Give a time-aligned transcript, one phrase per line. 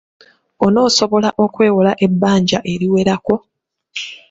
[0.65, 3.35] Onoosobola okwewola ebbanja eriwerako?